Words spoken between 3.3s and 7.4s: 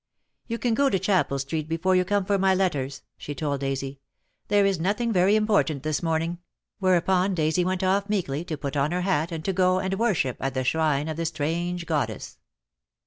told Daisy. "There is no thing very important this morning/' whereupon